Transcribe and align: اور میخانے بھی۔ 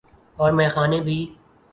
اور 0.37 0.51
میخانے 0.51 0.99
بھی۔ 0.99 1.19